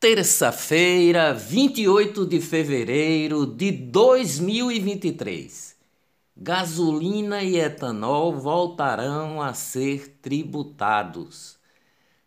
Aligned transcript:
Terça-feira, 0.00 1.32
28 1.34 2.24
de 2.24 2.40
fevereiro 2.40 3.44
de 3.44 3.70
2023. 3.70 5.76
Gasolina 6.34 7.42
e 7.42 7.58
etanol 7.58 8.34
voltarão 8.34 9.42
a 9.42 9.52
ser 9.52 10.16
tributados, 10.22 11.58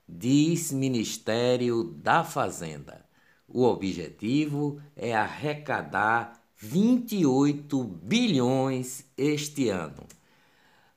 diz 0.07 0.71
Ministério 0.71 1.83
da 1.83 2.23
Fazenda. 2.23 3.03
O 3.47 3.63
objetivo 3.63 4.79
é 4.95 5.15
arrecadar 5.15 6.39
28 6.55 7.83
bilhões 7.83 9.03
este 9.17 9.69
ano. 9.69 10.03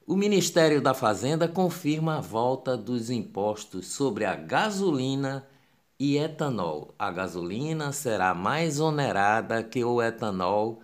O 0.06 0.14
Ministério 0.14 0.82
da 0.82 0.92
Fazenda 0.92 1.48
confirma 1.48 2.18
a 2.18 2.20
volta 2.20 2.76
dos 2.76 3.08
impostos 3.08 3.86
sobre 3.86 4.26
a 4.26 4.34
gasolina 4.34 5.38
e 5.38 5.55
etanol. 5.98 6.94
A 6.98 7.10
gasolina 7.10 7.92
será 7.92 8.34
mais 8.34 8.80
onerada 8.80 9.62
que 9.62 9.84
o 9.84 10.02
etanol 10.02 10.80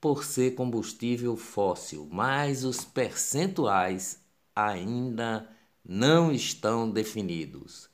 por 0.00 0.24
ser 0.24 0.54
combustível 0.54 1.36
fóssil, 1.36 2.08
mas 2.10 2.64
os 2.64 2.84
percentuais 2.84 4.20
ainda 4.54 5.48
não 5.84 6.32
estão 6.32 6.90
definidos. 6.90 7.88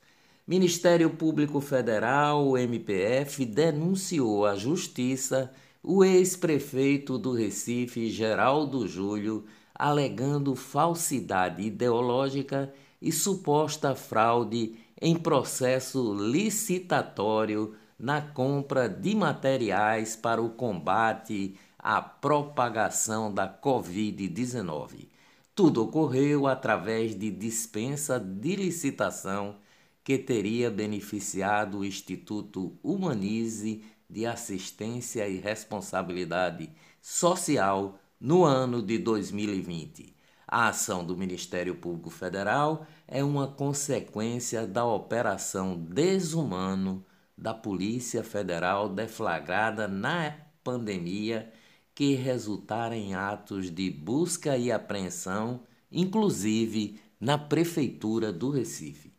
Ministério 0.47 1.09
Público 1.09 1.59
Federal, 1.59 2.47
o 2.47 2.57
MPF, 2.57 3.45
denunciou 3.45 4.45
à 4.45 4.55
Justiça 4.55 5.51
o 5.83 6.03
ex-prefeito 6.03 7.17
do 7.17 7.33
Recife, 7.33 8.09
Geraldo 8.09 8.87
Júlio, 8.87 9.45
alegando 9.75 10.55
falsidade 10.55 11.61
ideológica 11.63 12.73
e 13.01 13.11
suposta 13.11 13.95
fraude 13.95 14.75
em 14.99 15.15
processo 15.15 16.13
licitatório 16.13 17.75
na 17.99 18.21
compra 18.21 18.87
de 18.87 19.15
materiais 19.15 20.15
para 20.15 20.41
o 20.41 20.49
combate 20.49 21.57
à 21.77 22.01
propagação 22.01 23.33
da 23.33 23.47
Covid-19. 23.47 25.07
Tudo 25.55 25.83
ocorreu 25.83 26.45
através 26.45 27.17
de 27.17 27.31
dispensa 27.31 28.19
de 28.19 28.55
licitação 28.55 29.55
que 30.03 30.17
teria 30.17 30.69
beneficiado 30.69 31.79
o 31.79 31.85
Instituto 31.85 32.77
Humanize 32.83 33.83
de 34.09 34.25
Assistência 34.25 35.27
e 35.27 35.37
Responsabilidade 35.37 36.69
Social 37.01 37.99
no 38.19 38.43
ano 38.43 38.81
de 38.81 38.97
2020. 38.97 40.16
A 40.47 40.69
ação 40.69 41.03
do 41.03 41.17
Ministério 41.17 41.75
Público 41.75 42.09
Federal 42.09 42.87
é 43.05 43.21
uma 43.21 43.49
consequência 43.49 44.65
da 44.65 44.85
operação 44.85 45.77
desumano 45.77 47.05
da 47.37 47.53
Polícia 47.53 48.23
Federal 48.23 48.87
deflagrada 48.87 49.89
na 49.89 50.33
pandemia 50.63 51.51
que 51.93 52.13
resultaram 52.15 52.95
em 52.95 53.13
atos 53.13 53.69
de 53.69 53.89
busca 53.89 54.57
e 54.57 54.71
apreensão, 54.71 55.63
inclusive 55.91 56.97
na 57.19 57.37
prefeitura 57.37 58.31
do 58.31 58.49
Recife. 58.49 59.11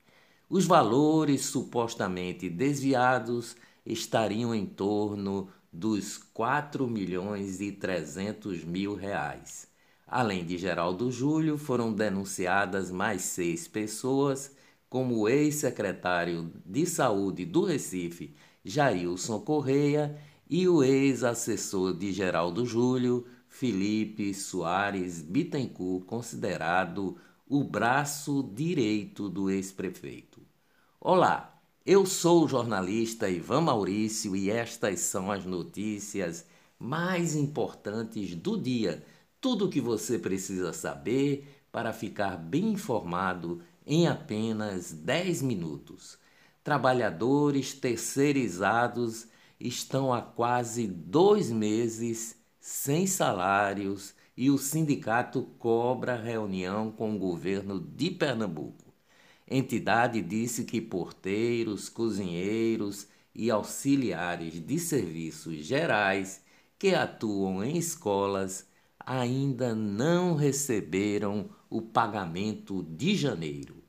Os 0.49 0.65
valores 0.65 1.45
supostamente 1.45 2.49
desviados 2.49 3.55
estariam 3.85 4.55
em 4.55 4.65
torno 4.65 5.51
dos 5.71 6.17
4 6.17 6.89
milhões 6.89 7.61
e 7.61 7.71
300 7.71 8.65
mil 8.65 8.95
reais. 8.95 9.69
Além 10.11 10.43
de 10.43 10.57
Geraldo 10.57 11.13
Júlio, 11.13 11.59
foram 11.59 11.93
denunciadas 11.93 12.91
mais 12.91 13.21
seis 13.21 13.69
pessoas, 13.69 14.51
como 14.89 15.19
o 15.19 15.29
ex-secretário 15.29 16.51
de 16.65 16.87
Saúde 16.87 17.45
do 17.45 17.63
Recife, 17.63 18.35
Jailson 18.65 19.39
Correia, 19.41 20.19
e 20.49 20.67
o 20.67 20.83
ex-assessor 20.83 21.93
de 21.93 22.11
Geraldo 22.11 22.65
Júlio, 22.65 23.27
Felipe 23.51 24.33
Soares 24.33 25.21
Bittencourt, 25.21 26.07
considerado 26.07 27.19
o 27.47 27.63
braço 27.63 28.51
direito 28.55 29.29
do 29.29 29.51
ex-prefeito. 29.51 30.41
Olá, 30.99 31.61
eu 31.85 32.07
sou 32.07 32.45
o 32.45 32.49
jornalista 32.49 33.29
Ivan 33.29 33.61
Maurício 33.61 34.35
e 34.35 34.51
estas 34.51 35.01
são 35.01 35.31
as 35.31 35.45
notícias 35.45 36.47
mais 36.79 37.35
importantes 37.35 38.35
do 38.35 38.57
dia 38.57 39.05
tudo 39.41 39.67
o 39.67 39.69
que 39.69 39.81
você 39.81 40.19
precisa 40.19 40.73
saber 40.73 41.63
para 41.71 41.93
ficar 41.93 42.37
bem 42.37 42.73
informado 42.73 43.61
em 43.87 44.07
apenas 44.07 44.93
10 44.93 45.43
minutos. 45.43 46.19
Trabalhadores 46.63 47.73
terceirizados 47.73 49.29
estão 49.59 50.13
há 50.13 50.21
quase 50.21 50.87
dois 50.87 51.51
meses 51.51 52.37
sem 52.61 53.07
salários 53.07 54.15
e 54.37 54.51
o 54.51 54.59
sindicato 54.59 55.43
cobra 55.59 56.15
reunião 56.15 56.91
com 56.91 57.15
o 57.15 57.19
governo 57.19 57.81
de 57.81 58.11
Pernambuco. 58.11 58.93
Entidade 59.51 60.21
disse 60.21 60.65
que 60.65 60.81
porteiros, 60.81 61.89
cozinheiros 61.89 63.07
e 63.35 63.51
auxiliares 63.51 64.65
de 64.65 64.79
serviços 64.79 65.65
gerais 65.65 66.43
que 66.79 66.95
atuam 66.95 67.65
em 67.65 67.77
escolas 67.79 68.68
ainda 69.09 69.75
não 69.75 70.35
receberam 70.35 71.49
o 71.71 71.81
pagamento 71.81 72.83
de 72.83 73.17
janeiro. 73.17 73.83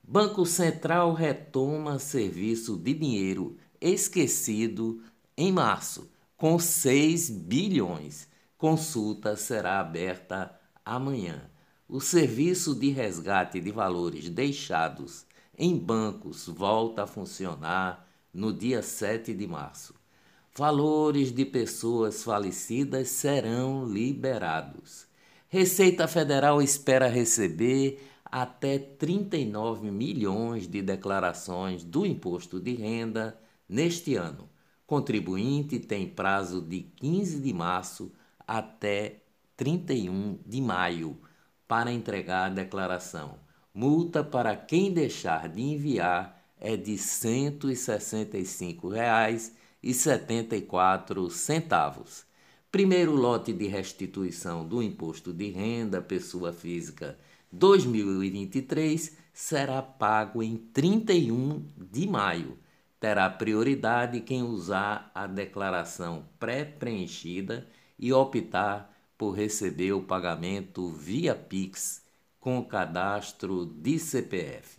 Banco 0.00 0.46
Central 0.46 1.12
retoma 1.12 1.98
serviço 1.98 2.76
de 2.76 2.94
dinheiro 2.94 3.56
esquecido 3.80 5.02
em 5.36 5.50
março, 5.50 6.08
com 6.36 6.56
6 6.56 7.30
bilhões. 7.30 8.28
Consulta 8.56 9.34
será 9.34 9.80
aberta 9.80 10.56
amanhã. 10.84 11.50
O 11.88 12.00
serviço 12.00 12.72
de 12.72 12.90
resgate 12.90 13.60
de 13.60 13.72
valores 13.72 14.28
deixados 14.28 15.26
em 15.58 15.76
bancos 15.76 16.46
volta 16.46 17.02
a 17.02 17.08
funcionar 17.08 18.06
no 18.32 18.52
dia 18.52 18.82
7 18.82 19.34
de 19.34 19.48
março 19.48 19.99
valores 20.56 21.32
de 21.32 21.44
pessoas 21.44 22.22
falecidas 22.24 23.08
serão 23.08 23.84
liberados. 23.84 25.06
Receita 25.48 26.06
Federal 26.06 26.62
espera 26.62 27.08
receber 27.08 28.00
até 28.24 28.78
39 28.78 29.90
milhões 29.90 30.68
de 30.68 30.80
declarações 30.82 31.82
do 31.82 32.06
imposto 32.06 32.60
de 32.60 32.74
renda 32.74 33.38
neste 33.68 34.14
ano. 34.14 34.48
Contribuinte 34.86 35.78
tem 35.78 36.08
prazo 36.08 36.60
de 36.60 36.80
15 36.80 37.40
de 37.40 37.52
março 37.52 38.12
até 38.46 39.22
31 39.56 40.38
de 40.46 40.60
maio 40.60 41.18
para 41.66 41.92
entregar 41.92 42.46
a 42.46 42.54
declaração. 42.54 43.38
Multa 43.72 44.24
para 44.24 44.56
quem 44.56 44.92
deixar 44.92 45.48
de 45.48 45.62
enviar 45.62 46.40
é 46.58 46.76
de 46.76 46.98
165 46.98 48.88
reais 48.88 49.54
e 49.82 49.94
74 49.94 51.30
centavos. 51.30 52.24
Primeiro 52.70 53.14
lote 53.14 53.52
de 53.52 53.66
restituição 53.66 54.66
do 54.66 54.82
imposto 54.82 55.32
de 55.32 55.50
renda 55.50 56.00
pessoa 56.00 56.52
física 56.52 57.18
2023 57.52 59.16
será 59.32 59.82
pago 59.82 60.42
em 60.42 60.56
31 60.56 61.64
de 61.76 62.06
maio. 62.06 62.58
Terá 63.00 63.28
prioridade 63.28 64.20
quem 64.20 64.42
usar 64.42 65.10
a 65.14 65.26
declaração 65.26 66.26
pré-preenchida 66.38 67.66
e 67.98 68.12
optar 68.12 68.94
por 69.16 69.32
receber 69.32 69.92
o 69.92 70.02
pagamento 70.02 70.88
via 70.90 71.34
Pix 71.34 72.04
com 72.38 72.62
cadastro 72.64 73.66
de 73.66 73.98
CPF. 73.98 74.78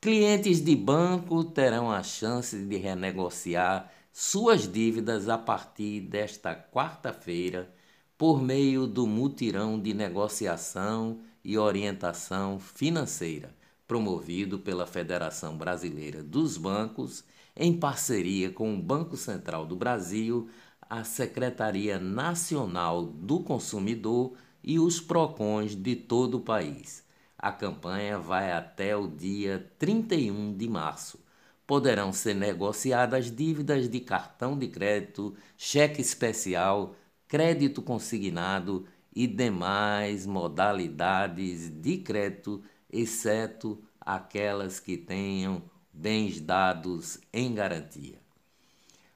Clientes 0.00 0.60
de 0.60 0.76
banco 0.76 1.42
terão 1.42 1.90
a 1.90 2.02
chance 2.02 2.56
de 2.56 2.76
renegociar 2.76 3.90
suas 4.18 4.66
dívidas 4.66 5.28
a 5.28 5.36
partir 5.36 6.00
desta 6.00 6.54
quarta-feira 6.54 7.70
por 8.16 8.40
meio 8.40 8.86
do 8.86 9.06
mutirão 9.06 9.78
de 9.78 9.92
negociação 9.92 11.20
e 11.44 11.58
orientação 11.58 12.58
financeira 12.58 13.54
promovido 13.86 14.58
pela 14.58 14.86
Federação 14.86 15.58
Brasileira 15.58 16.22
dos 16.22 16.56
Bancos 16.56 17.24
em 17.54 17.78
parceria 17.78 18.50
com 18.50 18.74
o 18.74 18.82
Banco 18.82 19.18
Central 19.18 19.66
do 19.66 19.76
Brasil, 19.76 20.48
a 20.88 21.04
Secretaria 21.04 21.98
Nacional 21.98 23.04
do 23.04 23.40
Consumidor 23.40 24.32
e 24.64 24.78
os 24.78 24.98
PROCONs 24.98 25.76
de 25.76 25.94
todo 25.94 26.38
o 26.38 26.40
país. 26.40 27.04
A 27.38 27.52
campanha 27.52 28.18
vai 28.18 28.50
até 28.50 28.96
o 28.96 29.08
dia 29.08 29.70
31 29.78 30.56
de 30.56 30.66
março 30.66 31.25
poderão 31.66 32.12
ser 32.12 32.34
negociadas 32.34 33.30
dívidas 33.30 33.88
de 33.88 34.00
cartão 34.00 34.56
de 34.56 34.68
crédito, 34.68 35.34
cheque 35.56 36.00
especial, 36.00 36.94
crédito 37.26 37.82
consignado 37.82 38.86
e 39.14 39.26
demais 39.26 40.26
modalidades 40.26 41.68
de 41.68 41.98
crédito, 41.98 42.62
exceto 42.92 43.82
aquelas 44.00 44.78
que 44.78 44.96
tenham 44.96 45.62
bens 45.92 46.40
dados 46.40 47.18
em 47.32 47.52
garantia. 47.54 48.18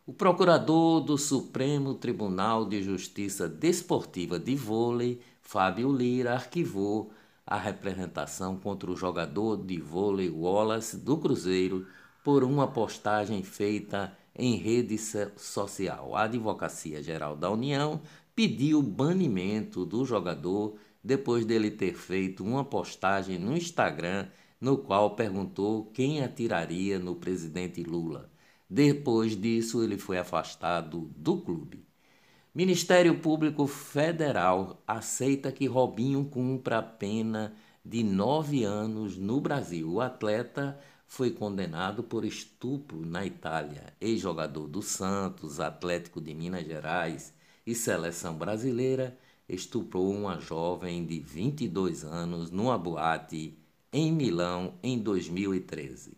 O 0.06 0.12
procurador 0.12 1.00
do 1.00 1.16
Supremo 1.16 1.94
Tribunal 1.94 2.64
de 2.64 2.82
Justiça 2.82 3.48
Desportiva 3.48 4.40
de 4.40 4.56
Vôlei, 4.56 5.20
Fábio 5.40 5.92
Lira, 5.92 6.32
arquivou 6.32 7.12
a 7.46 7.56
representação 7.56 8.56
contra 8.56 8.90
o 8.90 8.96
jogador 8.96 9.56
de 9.56 9.80
vôlei 9.80 10.30
Wallace 10.30 10.96
do 10.96 11.16
Cruzeiro 11.16 11.86
por 12.22 12.44
uma 12.44 12.66
postagem 12.66 13.42
feita 13.42 14.16
em 14.34 14.56
rede 14.56 14.96
social. 15.36 16.14
A 16.14 16.24
Advocacia 16.24 17.02
Geral 17.02 17.36
da 17.36 17.50
União 17.50 18.00
pediu 18.34 18.78
o 18.78 18.82
banimento 18.82 19.84
do 19.84 20.04
jogador 20.04 20.76
depois 21.02 21.44
dele 21.44 21.70
ter 21.70 21.94
feito 21.94 22.44
uma 22.44 22.64
postagem 22.64 23.38
no 23.38 23.56
Instagram 23.56 24.26
no 24.60 24.76
qual 24.76 25.16
perguntou 25.16 25.86
quem 25.94 26.22
atiraria 26.22 26.98
no 26.98 27.14
presidente 27.14 27.82
Lula. 27.82 28.30
Depois 28.68 29.34
disso, 29.34 29.82
ele 29.82 29.98
foi 29.98 30.18
afastado 30.18 31.10
do 31.16 31.38
clube. 31.38 31.84
Ministério 32.54 33.18
Público 33.18 33.66
Federal 33.66 34.82
aceita 34.86 35.50
que 35.50 35.66
Robinho 35.66 36.24
cumpra 36.24 36.78
a 36.78 36.82
pena 36.82 37.54
de 37.84 38.02
nove 38.02 38.64
anos 38.64 39.16
no 39.16 39.40
Brasil. 39.40 39.94
O 39.94 40.00
atleta 40.00 40.78
foi 41.10 41.32
condenado 41.32 42.04
por 42.04 42.24
estupro 42.24 43.04
na 43.04 43.26
Itália. 43.26 43.92
Ex-jogador 44.00 44.68
do 44.68 44.80
Santos, 44.80 45.58
Atlético 45.58 46.20
de 46.20 46.32
Minas 46.32 46.64
Gerais 46.64 47.34
e 47.66 47.74
seleção 47.74 48.36
brasileira, 48.36 49.18
estuprou 49.48 50.08
uma 50.08 50.38
jovem 50.38 51.04
de 51.04 51.18
22 51.18 52.04
anos 52.04 52.52
numa 52.52 52.78
boate 52.78 53.58
em 53.92 54.12
Milão 54.12 54.74
em 54.84 55.00
2013. 55.00 56.16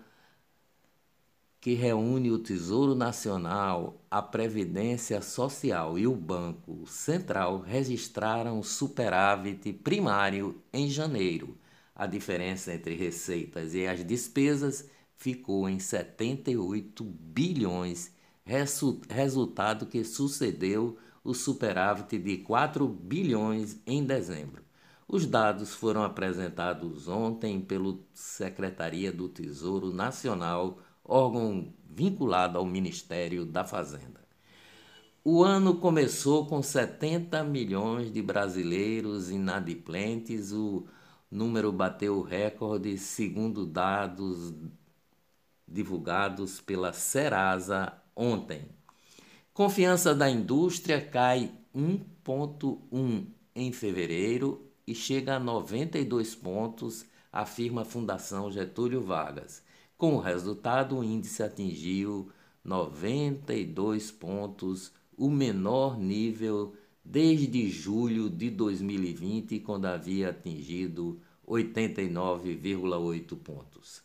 que 1.60 1.74
reúne 1.74 2.30
o 2.30 2.38
Tesouro 2.38 2.94
Nacional, 2.94 4.00
a 4.08 4.22
Previdência 4.22 5.20
Social 5.20 5.98
e 5.98 6.06
o 6.06 6.14
Banco 6.14 6.86
Central 6.86 7.58
registraram 7.58 8.62
superávit 8.62 9.72
primário 9.72 10.62
em 10.72 10.88
janeiro. 10.88 11.58
A 11.96 12.06
diferença 12.06 12.72
entre 12.72 12.94
receitas 12.94 13.74
e 13.74 13.88
as 13.88 14.04
despesas 14.04 14.88
ficou 15.24 15.66
em 15.66 15.78
78 15.78 17.02
bilhões, 17.02 18.12
resultado 19.08 19.86
que 19.86 20.04
sucedeu 20.04 20.98
o 21.24 21.32
superávit 21.32 22.18
de 22.18 22.36
4 22.36 22.86
bilhões 22.86 23.80
em 23.86 24.04
dezembro. 24.04 24.62
Os 25.08 25.24
dados 25.24 25.74
foram 25.74 26.02
apresentados 26.02 27.08
ontem 27.08 27.58
pela 27.58 27.96
Secretaria 28.12 29.10
do 29.10 29.26
Tesouro 29.26 29.90
Nacional 29.90 30.78
órgão 31.02 31.72
vinculado 31.88 32.58
ao 32.58 32.66
Ministério 32.66 33.46
da 33.46 33.64
Fazenda. 33.64 34.22
O 35.24 35.42
ano 35.42 35.76
começou 35.76 36.44
com 36.44 36.62
70 36.62 37.42
milhões 37.44 38.12
de 38.12 38.20
brasileiros 38.20 39.30
inadimplentes, 39.30 40.52
o 40.52 40.84
número 41.30 41.72
bateu 41.72 42.18
o 42.18 42.22
recorde 42.22 42.98
segundo 42.98 43.64
dados 43.64 44.52
divulgados 45.66 46.60
pela 46.60 46.92
Serasa 46.92 47.92
ontem. 48.14 48.62
Confiança 49.52 50.14
da 50.14 50.28
indústria 50.28 51.00
cai 51.00 51.52
1,1 51.74 53.26
em 53.54 53.72
fevereiro 53.72 54.70
e 54.86 54.94
chega 54.94 55.36
a 55.36 55.40
92 55.40 56.34
pontos, 56.34 57.06
afirma 57.32 57.82
a 57.82 57.84
Fundação 57.84 58.50
Getúlio 58.50 59.00
Vargas. 59.00 59.62
Com 59.96 60.16
o 60.16 60.20
resultado, 60.20 60.98
o 60.98 61.04
índice 61.04 61.42
atingiu 61.42 62.30
92 62.64 64.10
pontos, 64.10 64.92
o 65.16 65.30
menor 65.30 65.98
nível 65.98 66.74
desde 67.04 67.70
julho 67.70 68.28
de 68.30 68.50
2020, 68.50 69.60
quando 69.60 69.86
havia 69.86 70.30
atingido 70.30 71.20
89,8 71.46 73.36
pontos. 73.36 74.03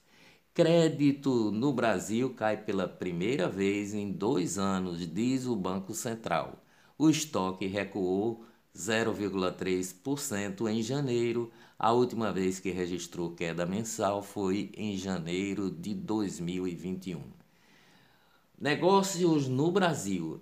Crédito 0.62 1.52
no 1.54 1.72
Brasil 1.72 2.34
cai 2.34 2.58
pela 2.58 2.86
primeira 2.86 3.48
vez 3.48 3.94
em 3.94 4.12
dois 4.12 4.58
anos, 4.58 5.08
diz 5.08 5.46
o 5.46 5.56
Banco 5.56 5.94
Central. 5.94 6.62
O 6.98 7.10
estoque 7.10 7.66
recuou 7.66 8.44
0,3% 8.76 10.68
em 10.68 10.84
janeiro 10.84 11.50
a 11.78 11.94
última 11.94 12.34
vez 12.34 12.60
que 12.60 12.72
registrou 12.72 13.32
queda 13.32 13.66
mensal 13.66 14.22
foi 14.22 14.70
em 14.76 14.98
janeiro 14.98 15.72
de 15.72 15.94
2021. 15.94 17.22
Negócios 18.60 19.48
no 19.48 19.72
Brasil 19.72 20.42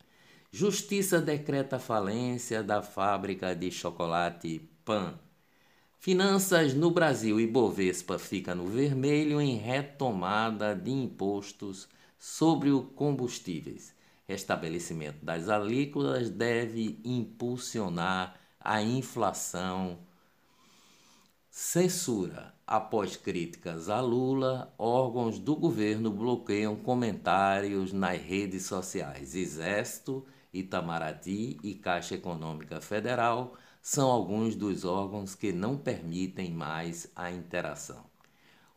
Justiça 0.52 1.20
decreta 1.20 1.78
falência 1.78 2.62
da 2.62 2.82
fábrica 2.82 3.56
de 3.56 3.70
chocolate 3.70 4.68
Pan. 4.84 5.18
Finanças 5.98 6.74
no 6.74 6.90
Brasil 6.90 7.40
e 7.40 7.46
Bovespa 7.46 8.18
fica 8.18 8.54
no 8.54 8.66
vermelho 8.66 9.40
em 9.40 9.56
retomada 9.56 10.76
de 10.76 10.90
impostos 10.90 11.88
sobre 12.18 12.70
os 12.70 12.84
combustíveis 12.94 13.94
restabelecimento 14.32 15.24
das 15.24 15.48
alíquotas 15.48 16.30
deve 16.30 16.98
impulsionar 17.04 18.36
a 18.58 18.82
inflação. 18.82 19.98
Censura. 21.50 22.54
Após 22.66 23.16
críticas 23.16 23.90
a 23.90 24.00
Lula, 24.00 24.72
órgãos 24.78 25.38
do 25.38 25.54
governo 25.54 26.10
bloqueiam 26.10 26.74
comentários 26.74 27.92
nas 27.92 28.18
redes 28.18 28.64
sociais. 28.64 29.34
Exército, 29.34 30.24
Itamaraty 30.52 31.58
e 31.62 31.74
Caixa 31.74 32.14
Econômica 32.14 32.80
Federal 32.80 33.54
são 33.80 34.10
alguns 34.10 34.54
dos 34.54 34.84
órgãos 34.84 35.34
que 35.34 35.52
não 35.52 35.76
permitem 35.76 36.50
mais 36.50 37.10
a 37.16 37.30
interação. 37.30 38.04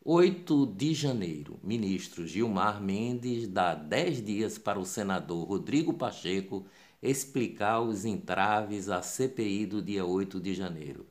8 0.04 0.66
de 0.66 0.94
janeiro, 0.94 1.58
ministro 1.62 2.26
Gilmar 2.26 2.80
Mendes 2.80 3.48
dá 3.48 3.74
10 3.74 4.24
dias 4.24 4.56
para 4.56 4.78
o 4.78 4.86
senador 4.86 5.46
Rodrigo 5.46 5.92
Pacheco 5.92 6.64
explicar 7.02 7.80
os 7.80 8.04
entraves 8.04 8.88
à 8.88 9.02
CPI 9.02 9.66
do 9.66 9.82
dia 9.82 10.04
8 10.04 10.40
de 10.40 10.54
janeiro. 10.54 11.06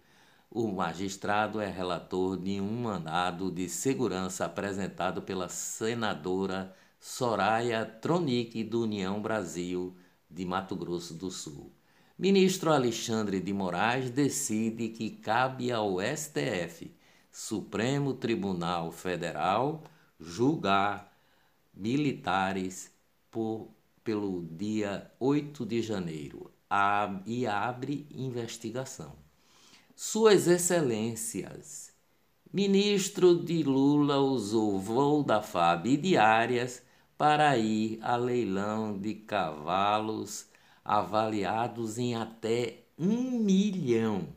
O 0.50 0.72
magistrado 0.72 1.60
é 1.60 1.70
relator 1.70 2.38
de 2.38 2.62
um 2.62 2.84
mandado 2.84 3.52
de 3.52 3.68
segurança 3.68 4.46
apresentado 4.46 5.22
pela 5.22 5.50
senadora 5.50 6.74
Soraya 6.98 7.86
Tronic, 7.86 8.64
do 8.64 8.84
União 8.84 9.22
Brasil, 9.22 9.94
de 10.36 10.46
Mato 10.46 10.76
Grosso 10.76 11.14
do 11.14 11.32
Sul. 11.32 11.72
Ministro 12.20 12.72
Alexandre 12.72 13.40
de 13.40 13.54
Moraes 13.54 14.10
decide 14.10 14.90
que 14.90 15.10
cabe 15.10 15.72
ao 15.72 15.98
STF, 16.02 16.92
Supremo 17.32 18.14
Tribunal 18.14 18.92
Federal, 18.92 19.84
julgar 20.20 21.12
militares 21.74 22.92
por, 23.32 23.70
pelo 24.04 24.46
dia 24.52 25.10
8 25.20 25.66
de 25.66 25.82
janeiro 25.82 26.52
a, 26.70 27.22
e 27.26 27.48
abre 27.48 28.06
investigação. 28.12 29.14
Suas 29.96 30.48
Excelências, 30.48 31.94
ministro 32.52 33.44
de 33.44 33.64
Lula 33.64 34.18
usou 34.20 34.80
voo 34.80 35.24
da 35.24 35.42
FAB 35.42 35.88
e 35.88 35.98
diárias 35.98 36.82
para 37.18 37.58
ir 37.58 38.00
a 38.02 38.16
leilão 38.16 38.98
de 38.98 39.16
cavalos 39.16 40.48
avaliados 40.84 41.98
em 41.98 42.16
até 42.16 42.84
um 42.98 43.40
milhão. 43.40 44.28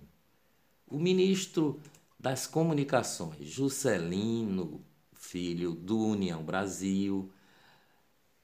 O 0.86 0.98
ministro 0.98 1.80
das 2.18 2.46
Comunicações, 2.46 3.46
Juscelino 3.46 4.80
Filho, 5.12 5.74
do 5.74 5.98
União 5.98 6.42
Brasil, 6.42 7.30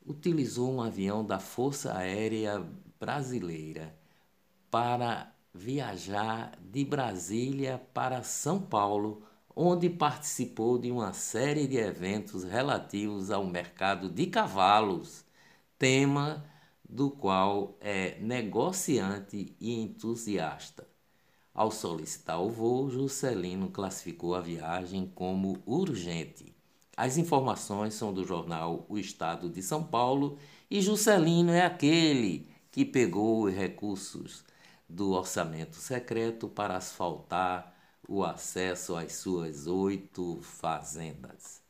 utilizou 0.04 0.70
um 0.70 0.82
avião 0.82 1.24
da 1.24 1.38
Força 1.38 1.96
Aérea 1.96 2.64
Brasileira 3.00 3.96
para 4.70 5.32
viajar 5.54 6.58
de 6.60 6.84
Brasília 6.84 7.80
para 7.94 8.22
São 8.22 8.60
Paulo, 8.60 9.22
onde 9.56 9.88
participou 9.88 10.78
de 10.78 10.90
uma 10.90 11.12
série 11.12 11.66
de 11.66 11.76
eventos 11.76 12.44
relativos 12.44 13.30
ao 13.30 13.46
mercado 13.46 14.08
de 14.08 14.26
cavalos, 14.26 15.24
tema 15.78 16.44
do 16.88 17.10
qual 17.10 17.76
é 17.80 18.18
negociante 18.20 19.54
e 19.60 19.80
entusiasta. 19.80 20.86
Ao 21.52 21.70
solicitar 21.70 22.40
o 22.40 22.50
voo, 22.50 22.90
Juscelino 22.90 23.70
classificou 23.70 24.34
a 24.34 24.40
viagem 24.40 25.10
como 25.14 25.62
urgente. 25.64 26.52
As 26.96 27.16
informações 27.16 27.94
são 27.94 28.12
do 28.12 28.24
jornal 28.24 28.84
O 28.88 28.98
Estado 28.98 29.48
de 29.48 29.62
São 29.62 29.82
Paulo 29.82 30.38
e 30.70 30.80
Juscelino 30.80 31.52
é 31.52 31.64
aquele 31.64 32.48
que 32.70 32.84
pegou 32.84 33.44
os 33.44 33.54
recursos 33.54 34.44
do 34.88 35.12
orçamento 35.12 35.76
secreto 35.76 36.48
para 36.48 36.76
asfaltar 36.76 37.73
o 38.08 38.24
acesso 38.24 38.96
às 38.96 39.14
suas 39.14 39.66
oito 39.66 40.38
fazendas. 40.42 41.62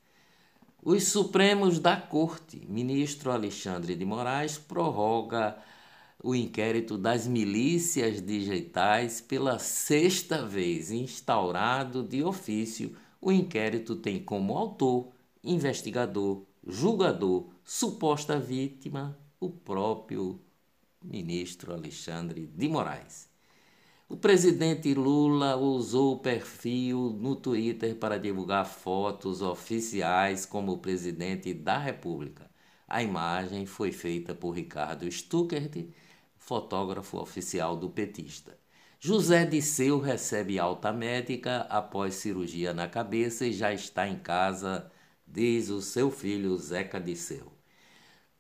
Os 0.83 1.05
Supremos 1.05 1.79
da 1.79 1.97
Corte, 1.97 2.61
ministro 2.69 3.33
Alexandre 3.33 3.97
de 3.97 4.05
Moraes, 4.05 4.59
prorroga 4.59 5.57
o 6.23 6.35
inquérito 6.35 6.99
das 6.99 7.27
milícias 7.27 8.21
digitais 8.21 9.21
pela 9.21 9.59
sexta 9.59 10.45
vez, 10.47 10.91
instaurado 10.91 12.03
de 12.03 12.23
ofício. 12.23 12.95
O 13.21 13.33
inquérito 13.33 13.97
tem 13.97 14.23
como 14.23 14.57
autor, 14.57 15.09
investigador, 15.43 16.43
julgador, 16.67 17.47
suposta 17.65 18.39
vítima, 18.39 19.19
o 19.41 19.51
próprio 19.51 20.41
ministro 21.03 21.73
Alexandre 21.73 22.47
de 22.47 22.69
Moraes. 22.69 23.34
O 24.15 24.17
presidente 24.17 24.95
Lula 24.95 25.57
usou 25.57 26.13
o 26.13 26.19
perfil 26.21 27.19
no 27.19 27.35
Twitter 27.35 27.97
para 27.97 28.17
divulgar 28.17 28.65
fotos 28.65 29.43
oficiais 29.43 30.47
como 30.47 30.79
presidente 30.79 31.53
da 31.53 31.77
República. 31.79 32.49
A 32.87 33.03
imagem 33.03 33.67
foi 33.67 33.91
feita 33.91 34.33
por 34.33 34.53
Ricardo 34.53 35.11
Stuckert, 35.11 35.89
fotógrafo 36.37 37.19
oficial 37.19 37.77
do 37.77 37.91
petista. 37.91 38.57
José 39.01 39.45
Disseu 39.45 39.99
recebe 39.99 40.61
alta 40.61 40.93
médica 40.93 41.63
após 41.63 42.15
cirurgia 42.15 42.73
na 42.73 42.87
cabeça 42.87 43.45
e 43.45 43.53
já 43.53 43.75
está 43.75 44.07
em 44.07 44.21
casa, 44.21 44.93
diz 45.27 45.71
o 45.71 45.83
seu 45.83 46.09
filho 46.09 46.57
Zeca 46.57 47.01
Disseu. 47.01 47.53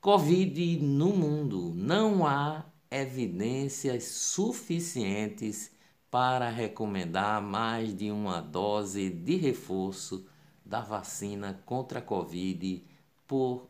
Covid 0.00 0.78
no 0.78 1.08
mundo. 1.08 1.72
Não 1.74 2.24
há 2.24 2.64
evidências 2.90 4.04
suficientes 4.04 5.70
para 6.10 6.48
recomendar 6.48 7.42
mais 7.42 7.96
de 7.96 8.10
uma 8.10 8.40
dose 8.40 9.10
de 9.10 9.36
reforço 9.36 10.26
da 10.64 10.80
vacina 10.80 11.60
contra 11.66 11.98
a 11.98 12.02
Covid 12.02 12.84
por 13.26 13.68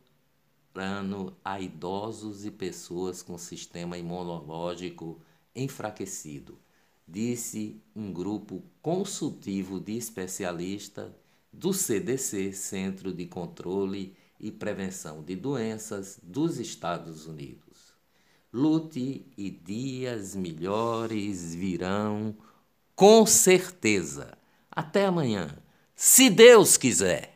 ano 0.75 1.37
a 1.45 1.61
idosos 1.61 2.45
e 2.45 2.51
pessoas 2.51 3.23
com 3.23 3.39
sistema 3.39 3.97
imunológico 3.97 5.21
enfraquecido, 5.55 6.59
disse 7.07 7.81
um 7.95 8.13
grupo 8.13 8.63
consultivo 8.83 9.81
de 9.81 9.97
especialistas 9.97 11.13
do 11.53 11.73
CDC, 11.73 12.53
Centro 12.53 13.13
de 13.13 13.27
Controle 13.27 14.17
e 14.41 14.51
Prevenção 14.51 15.23
de 15.23 15.37
Doenças 15.37 16.19
dos 16.23 16.59
Estados 16.59 17.27
Unidos. 17.27 17.74
Lute 18.57 19.27
e 19.37 19.51
dias 19.51 20.37
melhores 20.37 21.53
virão, 21.57 22.37
com 22.95 23.27
certeza. 23.27 24.39
Até 24.71 25.07
amanhã, 25.07 25.59
se 25.97 26.31
Deus 26.31 26.77
quiser. 26.77 27.34